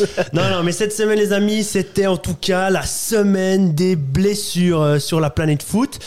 [0.32, 4.80] Non, non, mais cette semaine, les amis, c'était en tout cas la semaine des blessures
[4.80, 5.98] euh, sur la planète foot.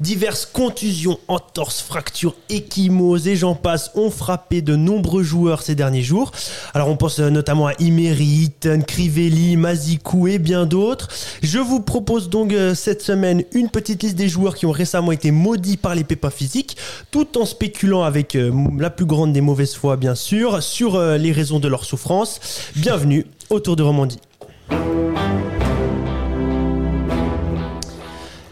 [0.00, 6.02] Diverses contusions, entorses, fractures, échymoses et j'en passe ont frappé de nombreux joueurs ces derniers
[6.02, 6.32] jours.
[6.74, 11.08] Alors, on pense euh, notamment à Imery, Eaton, Crivelli, Mazikou et bien d'autres.
[11.42, 15.12] Je vous propose donc euh, cette semaine une petite liste des joueurs qui ont récemment
[15.12, 16.76] été maudits par les pépins physiques,
[17.10, 18.36] tout en spéculant avec
[18.78, 22.40] la plus grande des mauvaises foi, bien sûr, sur les raisons de leur souffrance.
[22.76, 24.20] Bienvenue autour de Romandie.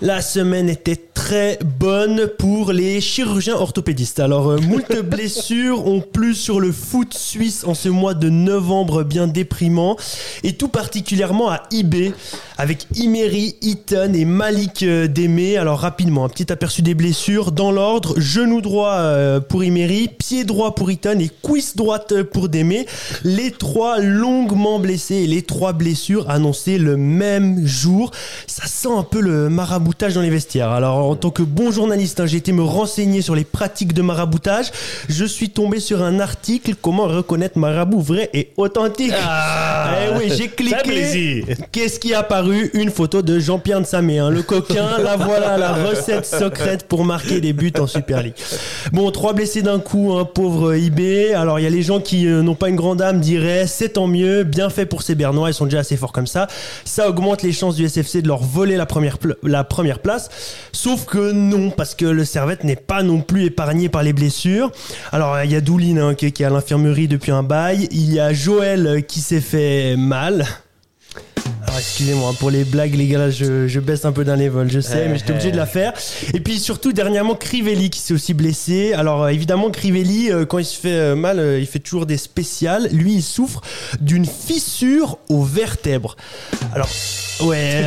[0.01, 0.97] La semaine était
[1.28, 4.19] très bonne pour les chirurgiens orthopédistes.
[4.19, 9.02] Alors, euh, moult blessures ont plu sur le foot suisse en ce mois de novembre
[9.02, 9.98] bien déprimant,
[10.42, 12.14] et tout particulièrement à IB,
[12.56, 15.59] avec Imery, Eaton et Malik euh, Démé.
[15.59, 17.52] Alors, rapidement, un petit aperçu des blessures.
[17.52, 22.48] Dans l'ordre, genou droit euh, pour Imery, pied droit pour Eaton et cuisse droite pour
[22.48, 22.86] Démé.
[23.22, 28.12] Les trois longuement blessés et les trois blessures annoncées le même jour.
[28.47, 30.70] Ça sent un peu le maraboutage dans les vestiaires.
[30.70, 34.02] Alors, en tant que bon journaliste, hein, j'ai été me renseigner sur les pratiques de
[34.02, 34.70] maraboutage.
[35.08, 39.12] Je suis tombé sur un article comment reconnaître marabout vrai et authentique.
[39.12, 41.44] eh oui, j'ai cliqué.
[41.72, 44.98] Qu'est-ce qui est apparu Une photo de Jean-Pierre Nsamé, hein, le coquin.
[44.98, 48.34] La voilà, la recette secrète pour marquer des buts en Super League.
[48.92, 51.34] Bon, trois blessés d'un coup, un pauvre IB.
[51.34, 53.91] Alors, il y a les gens qui euh, n'ont pas une grande âme, diraient c'est
[53.91, 56.47] tant mieux, bien fait pour ces Bernois, ils sont déjà assez forts comme ça.
[56.84, 60.30] Ça augmente les chances du SFC de leur voler la première, la première place.
[60.72, 64.70] Sauf que non, parce que le Servette n'est pas non plus épargné par les blessures.
[65.12, 67.89] Alors, il y a Doulin hein, qui, est à l'infirmerie depuis un bail.
[67.91, 70.47] Il y a Joël euh, qui s'est fait mal.
[71.62, 74.81] Alors, excusez-moi pour les blagues, les gars, là, je, baisse un peu d'un level, je
[74.81, 75.92] sais, mais j'étais obligé de la faire.
[76.34, 78.93] Et puis surtout, dernièrement, Crivelli qui s'est aussi blessé.
[78.93, 82.89] Alors, euh, évidemment, Crivelli, euh, quand il se fait mal, il fait toujours des spéciales.
[82.93, 83.61] Lui, il souffre
[84.00, 86.17] d'une fissure aux vertèbres.
[86.75, 86.89] Alors,
[87.41, 87.84] ouais.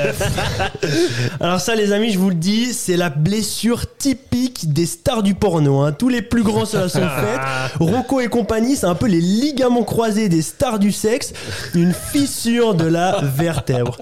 [1.39, 5.33] alors ça, les amis, je vous le dis, c'est la blessure typique des stars du
[5.35, 5.79] porno.
[5.81, 5.91] hein.
[5.91, 7.71] Tous les plus grands se la sont faites.
[7.79, 11.33] Rocco et compagnie, c'est un peu les ligaments croisés des stars du sexe.
[11.73, 13.97] Une fissure de la vertèbre.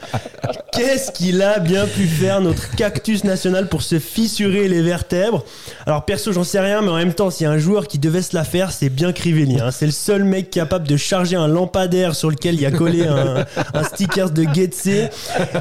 [0.72, 5.44] Qu'est-ce qu'il a bien pu faire, notre cactus national, pour se fissurer les vertèbres?
[5.85, 7.97] Alors perso, j'en sais rien, mais en même temps, s'il y a un joueur qui
[7.97, 9.59] devait se la faire, c'est bien Crivelli.
[9.59, 9.72] hein.
[9.72, 13.06] C'est le seul mec capable de charger un lampadaire sur lequel il y a collé
[13.07, 15.09] un, un sticker de Getse.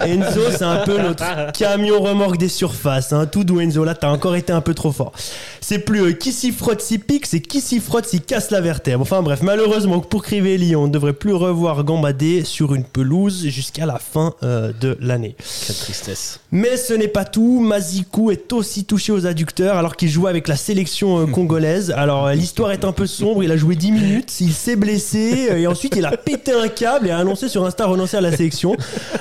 [0.02, 3.12] Enzo, c'est un peu notre camion remorque des surfaces.
[3.12, 3.26] Hein.
[3.26, 3.84] Tout doux, Enzo.
[3.84, 5.12] Là, t'as encore été un peu trop fort.
[5.60, 8.60] C'est plus euh, qui s'y frotte s'y pique, c'est qui s'y frotte s'y casse la
[8.60, 9.02] vertèbre.
[9.02, 13.84] Enfin bref, malheureusement pour Crivelli, on ne devrait plus revoir gambader sur une pelouse jusqu'à
[13.84, 15.36] la fin euh, de l'année.
[15.66, 16.40] Quelle tristesse.
[16.52, 17.60] Mais ce n'est pas tout.
[17.60, 21.92] Mazikou est aussi touché aux adducteurs alors qu'il jouait avec la sélection euh, congolaise.
[21.96, 23.42] Alors euh, l'histoire est un peu sombre.
[23.44, 26.68] Il a joué 10 minutes, il s'est blessé euh, et ensuite il a pété un
[26.68, 28.76] câble et a annoncé sur Insta renoncer à la sélection.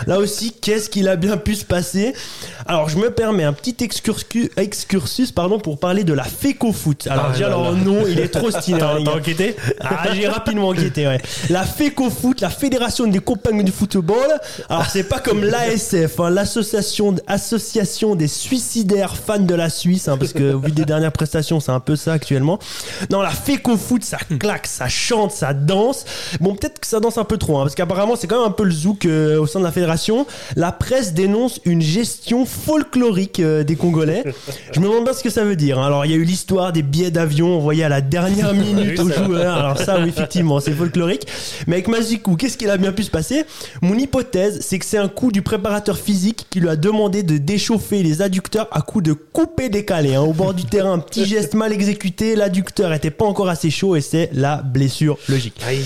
[0.05, 2.13] Là aussi, qu'est-ce qu'il a bien pu se passer?
[2.65, 7.07] Alors je me permets un petit excursus, excursus pardon, pour parler de la FECO Foot.
[7.09, 7.71] Alors Ah déjà là.
[7.71, 8.81] nom, il est trop stylé.
[8.81, 9.17] hein, T'as gars.
[9.17, 9.55] enquêté?
[9.81, 11.21] Ah, j'ai rapidement enquêté, ouais.
[11.49, 14.27] La FECO Foot, la Fédération des compagnies du football.
[14.69, 20.17] Alors, c'est pas comme l'ASF, hein, l'association association des suicidaires fans de la Suisse, hein,
[20.17, 22.59] parce que vu des dernières prestations, c'est un peu ça actuellement.
[23.09, 26.05] Non, la FECO Foot, ça claque, ça chante, ça danse.
[26.39, 28.51] Bon, peut-être que ça danse un peu trop, hein, parce qu'apparemment, c'est quand même un
[28.51, 30.25] peu le zouk euh, au sein de la fédération.
[30.55, 34.23] La presse dénonce une gestion folklorique euh, des Congolais.
[34.71, 35.79] Je me demande bien ce que ça veut dire.
[35.79, 39.11] Alors, il y a eu l'histoire des billets d'avion envoyés à la dernière minute aux
[39.11, 39.57] joueurs.
[39.57, 41.27] Alors ça, oui, effectivement, c'est folklorique.
[41.67, 43.45] Mais avec Mazikou, qu'est-ce qu'il a bien pu se passer?
[43.81, 47.39] Mon hypothèse, c'est que c'est un coup du préparateur physique qui lui a demandé de
[47.39, 50.13] déchauffer les adducteurs à coup de couper décalé.
[50.13, 50.21] hein.
[50.21, 53.95] Au bord du terrain, un petit geste mal exécuté, l'adducteur était pas encore assez chaud
[53.95, 55.59] et c'est la blessure logique.
[55.67, 55.83] Aïe.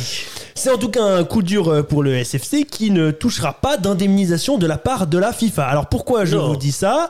[0.53, 3.77] C'est en tout cas un coup dur euh, pour le SFC qui ne touchera pas
[3.77, 5.63] d'indemnisation de la part de la FIFA.
[5.65, 6.49] Alors pourquoi je Non.
[6.49, 7.09] vous dis ça?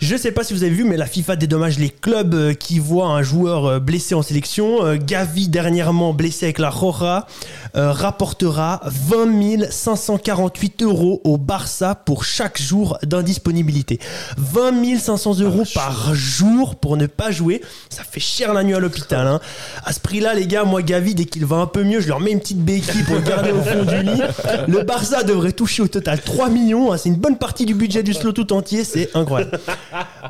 [0.00, 2.80] Je sais pas si vous avez vu, mais la FIFA dédommage les clubs euh, qui
[2.80, 4.96] voient un joueur euh, blessé en sélection.
[4.96, 7.26] Gavi, dernièrement blessé avec la Roja,
[7.74, 13.98] rapportera 20 548 euros au Barça pour chaque jour d'indisponibilité.
[14.38, 17.60] 20 500 euros par jour pour ne pas jouer.
[17.88, 19.26] Ça fait cher la nuit à l'hôpital.
[19.26, 19.40] Hein.
[19.84, 22.20] À ce prix-là, les gars, moi, Gavi, dès qu'il va un peu mieux, je leur
[22.20, 24.22] mets une petite béquille pour le garder au fond du lit.
[24.68, 26.92] Le Barça devrait toucher au total 3 millions.
[26.92, 26.96] hein.
[26.96, 28.84] C'est une bonne partie du budget du slot tout entier.
[28.84, 29.58] C'est incroyable.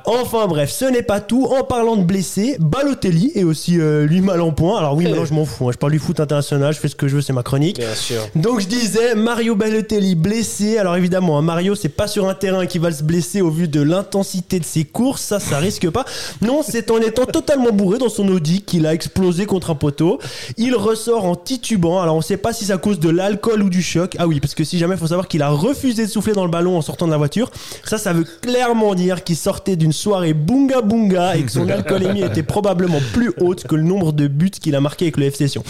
[0.05, 1.45] Enfin bref, ce n'est pas tout.
[1.47, 4.79] En parlant de blessés, Balotelli est aussi euh, lui mal en point.
[4.79, 5.69] Alors oui, maintenant je m'en fous.
[5.69, 5.73] hein.
[5.73, 6.73] Je parle du foot international.
[6.75, 7.77] Je fais ce que je veux, c'est ma chronique.
[7.79, 8.21] Bien sûr.
[8.35, 10.79] Donc je disais Mario Balotelli blessé.
[10.79, 13.69] Alors évidemment, Mario Mario, c'est pas sur un terrain qui va se blesser au vu
[13.69, 16.07] de l'intensité de ses courses, ça, ça risque pas.
[16.41, 20.19] Non, c'est en étant totalement bourré dans son Audi qu'il a explosé contre un poteau.
[20.57, 22.01] Il ressort en titubant.
[22.01, 24.17] Alors, on sait pas si c'est à cause de l'alcool ou du choc.
[24.19, 26.47] Ah oui, parce que si jamais, il faut savoir qu'il a refusé de souffler dans
[26.47, 27.51] le ballon en sortant de la voiture.
[27.85, 32.23] Ça, ça veut clairement dire qu'il sortait d'une soirée bunga bunga et que son alcoolémie
[32.23, 35.47] était probablement plus haute que le nombre de buts qu'il a marqué avec le FC
[35.47, 35.63] Sion.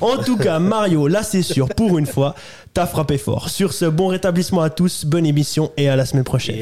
[0.00, 2.34] En tout cas, Mario, là, c'est sûr, pour une fois,
[2.74, 3.48] t'as frappé fort.
[3.48, 5.35] Sur ce, bon rétablissement à tous, bonne émission
[5.76, 6.56] et à la semaine prochaine.